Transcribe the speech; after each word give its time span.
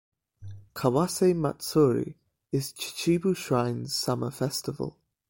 Kawase 0.73 1.35
matsuri 1.35 2.15
is 2.51 2.73
Chichibu 2.73 3.35
shrine's 3.37 3.93
summer 3.95 4.31
festival. 4.31 4.97